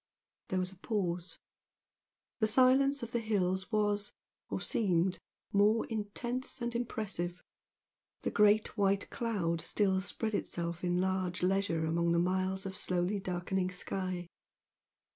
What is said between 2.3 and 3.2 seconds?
The silence of the